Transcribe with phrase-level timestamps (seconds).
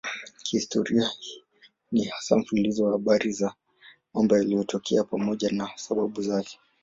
[0.43, 1.11] Historia
[1.91, 3.53] ni hasa mfululizo wa habari za
[4.13, 6.59] mambo yaliyotokea pamoja na sababu zake.